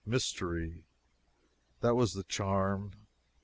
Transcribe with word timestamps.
Mystery! 0.03 0.83
That 1.81 1.93
was 1.95 2.15
the 2.15 2.23
charm. 2.23 2.93